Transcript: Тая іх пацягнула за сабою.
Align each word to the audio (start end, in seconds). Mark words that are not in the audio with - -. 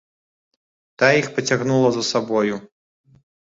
Тая 1.01 1.09
іх 1.21 1.27
пацягнула 1.35 1.93
за 1.99 2.03
сабою. 2.11 2.59